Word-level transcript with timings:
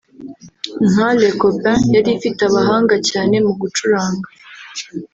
nka 0.91 1.09
‘Les 1.19 1.35
Copins’ 1.41 1.81
yari 1.95 2.09
ifite 2.17 2.41
abahanga 2.49 2.95
cyane 3.09 3.35
mu 3.45 3.53
gucuranga 3.61 4.27